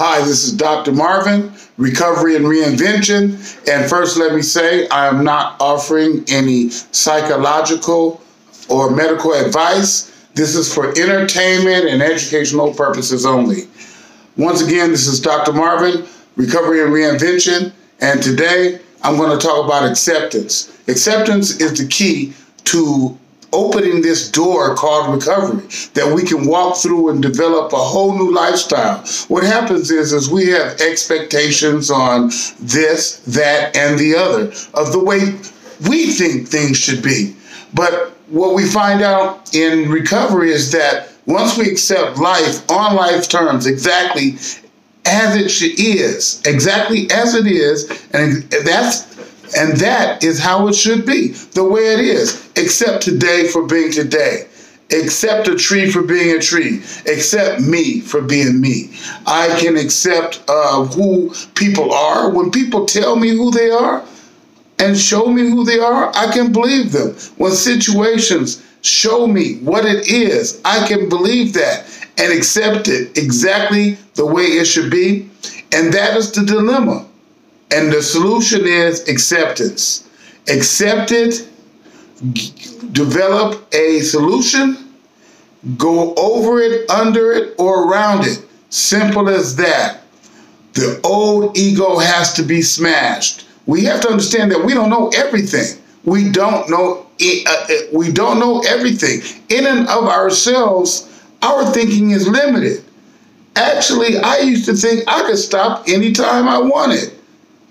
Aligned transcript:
Hi, 0.00 0.20
this 0.20 0.44
is 0.44 0.52
Dr. 0.52 0.92
Marvin, 0.92 1.52
Recovery 1.76 2.36
and 2.36 2.44
Reinvention. 2.44 3.32
And 3.68 3.90
first, 3.90 4.16
let 4.16 4.32
me 4.32 4.42
say 4.42 4.86
I 4.90 5.08
am 5.08 5.24
not 5.24 5.56
offering 5.60 6.24
any 6.28 6.70
psychological 6.70 8.22
or 8.68 8.92
medical 8.92 9.32
advice. 9.32 10.28
This 10.34 10.54
is 10.54 10.72
for 10.72 10.90
entertainment 10.90 11.86
and 11.86 12.00
educational 12.00 12.72
purposes 12.72 13.26
only. 13.26 13.66
Once 14.36 14.62
again, 14.62 14.92
this 14.92 15.08
is 15.08 15.20
Dr. 15.20 15.52
Marvin, 15.52 16.06
Recovery 16.36 16.80
and 16.80 16.92
Reinvention. 16.92 17.72
And 18.00 18.22
today 18.22 18.80
I'm 19.02 19.16
going 19.16 19.36
to 19.36 19.44
talk 19.44 19.64
about 19.64 19.82
acceptance. 19.82 20.78
Acceptance 20.86 21.60
is 21.60 21.76
the 21.76 21.88
key 21.88 22.34
to 22.66 23.18
opening 23.52 24.02
this 24.02 24.30
door 24.30 24.74
called 24.74 25.14
recovery 25.14 25.66
that 25.94 26.12
we 26.14 26.22
can 26.22 26.46
walk 26.46 26.76
through 26.76 27.10
and 27.10 27.22
develop 27.22 27.72
a 27.72 27.76
whole 27.76 28.16
new 28.16 28.32
lifestyle. 28.32 28.98
What 29.28 29.42
happens 29.42 29.90
is, 29.90 30.12
is 30.12 30.28
we 30.30 30.46
have 30.48 30.80
expectations 30.80 31.90
on 31.90 32.28
this, 32.60 33.18
that, 33.26 33.76
and 33.76 33.98
the 33.98 34.14
other 34.14 34.52
of 34.74 34.92
the 34.92 35.02
way 35.02 35.38
we 35.88 36.12
think 36.12 36.48
things 36.48 36.76
should 36.76 37.02
be. 37.02 37.36
But 37.74 38.12
what 38.28 38.54
we 38.54 38.66
find 38.66 39.02
out 39.02 39.54
in 39.54 39.90
recovery 39.90 40.50
is 40.50 40.70
that 40.72 41.08
once 41.26 41.56
we 41.56 41.70
accept 41.70 42.18
life 42.18 42.68
on 42.70 42.96
life 42.96 43.28
terms 43.28 43.66
exactly 43.66 44.36
as 45.04 45.36
it 45.62 45.78
is, 45.78 46.42
exactly 46.44 47.10
as 47.10 47.34
it 47.34 47.46
is, 47.46 47.88
and 48.12 48.42
that's 48.64 49.07
and 49.56 49.76
that 49.78 50.22
is 50.22 50.38
how 50.38 50.68
it 50.68 50.74
should 50.74 51.06
be, 51.06 51.28
the 51.28 51.64
way 51.64 51.92
it 51.94 52.00
is. 52.00 52.50
Accept 52.56 53.02
today 53.02 53.48
for 53.48 53.66
being 53.66 53.90
today. 53.90 54.46
Accept 54.90 55.48
a 55.48 55.54
tree 55.54 55.90
for 55.90 56.02
being 56.02 56.34
a 56.34 56.40
tree. 56.40 56.78
Accept 57.06 57.60
me 57.60 58.00
for 58.00 58.22
being 58.22 58.60
me. 58.60 58.90
I 59.26 59.54
can 59.60 59.76
accept 59.76 60.42
uh, 60.48 60.84
who 60.84 61.32
people 61.54 61.92
are. 61.92 62.30
When 62.30 62.50
people 62.50 62.86
tell 62.86 63.16
me 63.16 63.28
who 63.28 63.50
they 63.50 63.70
are 63.70 64.02
and 64.78 64.96
show 64.96 65.26
me 65.26 65.42
who 65.50 65.64
they 65.64 65.78
are, 65.78 66.10
I 66.14 66.32
can 66.32 66.52
believe 66.52 66.92
them. 66.92 67.10
When 67.36 67.52
situations 67.52 68.64
show 68.80 69.26
me 69.26 69.58
what 69.58 69.84
it 69.84 70.08
is, 70.08 70.60
I 70.64 70.86
can 70.88 71.08
believe 71.08 71.52
that 71.52 71.84
and 72.16 72.32
accept 72.32 72.88
it 72.88 73.16
exactly 73.16 73.98
the 74.14 74.26
way 74.26 74.44
it 74.44 74.64
should 74.64 74.90
be. 74.90 75.28
And 75.72 75.92
that 75.92 76.16
is 76.16 76.32
the 76.32 76.44
dilemma. 76.44 77.07
And 77.70 77.92
the 77.92 78.02
solution 78.02 78.66
is 78.66 79.08
acceptance. 79.08 80.08
Accept 80.48 81.12
it, 81.12 81.46
develop 82.92 83.66
a 83.74 84.00
solution, 84.00 84.94
go 85.76 86.14
over 86.14 86.60
it, 86.60 86.88
under 86.88 87.32
it, 87.32 87.54
or 87.58 87.86
around 87.88 88.26
it. 88.26 88.42
Simple 88.70 89.28
as 89.28 89.56
that. 89.56 90.00
The 90.72 91.00
old 91.04 91.58
ego 91.58 91.98
has 91.98 92.32
to 92.34 92.42
be 92.42 92.62
smashed. 92.62 93.46
We 93.66 93.84
have 93.84 94.00
to 94.02 94.08
understand 94.10 94.50
that 94.52 94.64
we 94.64 94.72
don't 94.72 94.90
know 94.90 95.08
everything. 95.08 95.78
We 96.04 96.30
don't 96.30 96.70
know 96.70 97.06
uh, 97.20 97.26
uh, 97.46 97.74
we 97.92 98.12
don't 98.12 98.38
know 98.38 98.60
everything. 98.60 99.20
In 99.48 99.66
and 99.66 99.88
of 99.88 100.04
ourselves, 100.04 101.10
our 101.42 101.66
thinking 101.72 102.12
is 102.12 102.28
limited. 102.28 102.84
Actually, 103.56 104.18
I 104.18 104.38
used 104.38 104.66
to 104.66 104.74
think 104.74 105.02
I 105.08 105.22
could 105.22 105.38
stop 105.38 105.88
anytime 105.88 106.46
I 106.48 106.58
wanted. 106.58 107.17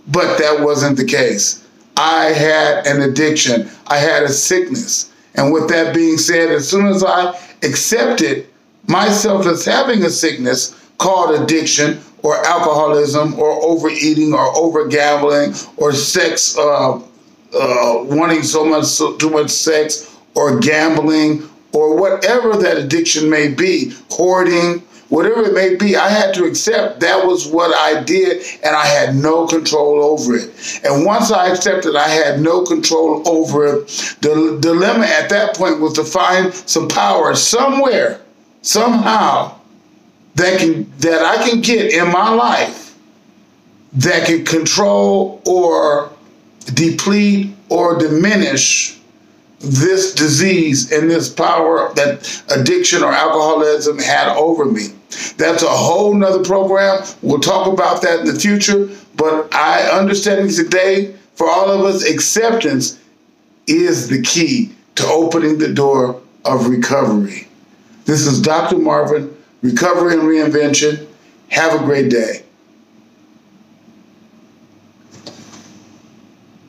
But 0.07 0.37
that 0.37 0.61
wasn't 0.61 0.97
the 0.97 1.05
case. 1.05 1.65
I 1.97 2.25
had 2.25 2.85
an 2.85 3.01
addiction, 3.01 3.69
I 3.87 3.97
had 3.97 4.23
a 4.23 4.29
sickness. 4.29 5.11
And 5.35 5.51
with 5.51 5.67
that 5.69 5.93
being 5.93 6.17
said, 6.17 6.49
as 6.49 6.67
soon 6.67 6.87
as 6.87 7.03
I 7.03 7.37
accepted 7.63 8.47
myself 8.87 9.45
as 9.45 9.65
having 9.65 10.03
a 10.03 10.09
sickness 10.09 10.75
called 10.97 11.39
addiction 11.39 11.99
or 12.23 12.43
alcoholism 12.45 13.39
or 13.39 13.51
overeating 13.63 14.33
or 14.33 14.55
over 14.57 14.87
gambling 14.87 15.53
or 15.77 15.93
sex, 15.93 16.57
uh, 16.57 16.95
uh, 16.95 17.01
wanting 18.03 18.43
so 18.43 18.65
much, 18.65 18.85
so, 18.85 19.15
too 19.17 19.29
much 19.29 19.49
sex 19.49 20.15
or 20.35 20.59
gambling 20.59 21.47
or 21.73 21.95
whatever 21.95 22.55
that 22.57 22.77
addiction 22.77 23.29
may 23.29 23.47
be, 23.47 23.93
hoarding, 24.09 24.81
whatever 25.09 25.43
it 25.43 25.53
may 25.53 25.75
be, 25.75 25.95
I 25.95 26.09
had 26.09 26.33
to 26.35 26.45
accept 26.45 26.99
that 26.99 27.25
was 27.25 27.47
what 27.47 27.73
I 27.75 28.03
did 28.03 28.43
and 28.63 28.75
I 28.75 28.85
had 28.85 29.15
no 29.15 29.47
control 29.47 30.03
over 30.03 30.35
it. 30.35 30.81
And 30.83 31.05
once 31.05 31.31
I 31.31 31.49
accepted 31.49 31.95
I 31.95 32.07
had 32.07 32.39
no 32.39 32.63
control 32.63 33.27
over 33.27 33.65
it, 33.65 33.87
the 34.21 34.57
dilemma 34.61 35.05
at 35.05 35.29
that 35.29 35.55
point 35.55 35.79
was 35.79 35.93
to 35.93 36.03
find 36.03 36.53
some 36.53 36.87
power 36.87 37.35
somewhere, 37.35 38.21
somehow, 38.61 39.57
that 40.35 40.59
can 40.59 40.91
that 40.99 41.23
I 41.23 41.49
can 41.49 41.61
get 41.61 41.91
in 41.91 42.11
my 42.11 42.29
life 42.29 42.87
that 43.93 44.27
can 44.27 44.45
control 44.45 45.41
or 45.45 46.11
deplete 46.73 47.55
or 47.69 47.97
diminish 47.97 48.96
this 49.59 50.13
disease 50.13 50.91
and 50.91 51.09
this 51.09 51.29
power 51.29 51.91
that 51.95 52.43
addiction 52.49 53.03
or 53.03 53.11
alcoholism 53.11 53.97
had 53.97 54.35
over 54.35 54.65
me. 54.65 54.87
That's 55.37 55.63
a 55.63 55.69
whole 55.69 56.13
nother 56.13 56.43
program. 56.43 57.03
We'll 57.21 57.39
talk 57.39 57.71
about 57.71 58.01
that 58.03 58.19
in 58.19 58.25
the 58.25 58.39
future. 58.39 58.89
But 59.15 59.53
I 59.53 59.83
understanding 59.89 60.53
today, 60.53 61.15
for 61.35 61.49
all 61.49 61.69
of 61.71 61.85
us, 61.85 62.07
acceptance 62.07 62.99
is 63.65 64.09
the 64.09 64.21
key 64.21 64.73
to 64.95 65.05
opening 65.07 65.57
the 65.57 65.73
door 65.73 66.21
of 66.45 66.67
recovery. 66.67 67.47
This 68.05 68.25
is 68.25 68.41
Dr. 68.41 68.77
Marvin, 68.77 69.35
Recovery 69.61 70.13
and 70.13 70.23
Reinvention. 70.23 71.07
Have 71.49 71.81
a 71.81 71.83
great 71.83 72.09
day. 72.09 72.43